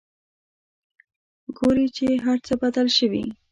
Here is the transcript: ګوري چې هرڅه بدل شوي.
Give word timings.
ګوري 1.57 1.87
چې 1.95 2.05
هرڅه 2.25 2.53
بدل 2.61 2.87
شوي. 2.97 3.25